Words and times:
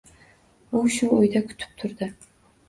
U 0.79 0.81
shu 0.95 1.09
o’yda 1.17 1.43
kutib 1.53 1.77
turdi. 1.83 2.09